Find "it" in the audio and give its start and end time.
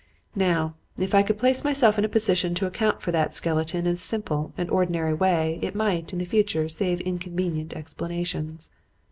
5.61-5.75